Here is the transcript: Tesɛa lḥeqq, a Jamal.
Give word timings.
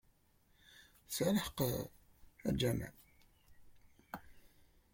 Tesɛa 1.07 1.31
lḥeqq, 1.37 1.59
a 2.49 2.51
Jamal. 2.59 2.95